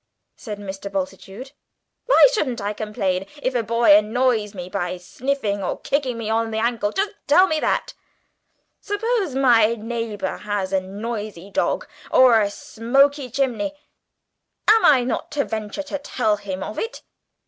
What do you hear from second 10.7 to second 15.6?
a noisy dog or a smoky chimney, am I not to